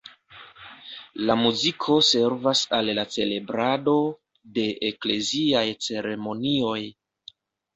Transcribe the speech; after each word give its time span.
La 1.29 1.33
muziko 1.41 1.97
servas 2.07 2.63
al 2.77 2.89
la 3.01 3.05
celebrado 3.17 3.95
de 4.57 4.65
ekleziaj 4.91 5.65
ceremonioj. 5.91 6.81